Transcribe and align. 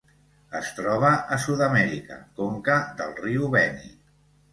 Es 0.59 0.69
troba 0.77 1.11
a 1.35 1.37
Sud-amèrica: 1.43 2.17
conca 2.39 2.79
del 3.03 3.13
riu 3.21 3.45
Beni. 3.57 3.93